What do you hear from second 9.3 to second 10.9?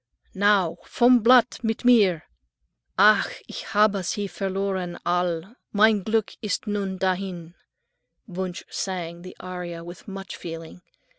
aria with much feeling.